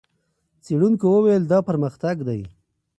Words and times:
څېړونکو 0.63 1.05
وویل، 1.11 1.43
دا 1.51 1.59
پرمختګ 1.69 2.15
دی. 2.27 2.41